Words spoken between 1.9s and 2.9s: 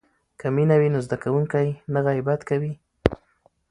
نه غیبت کوي.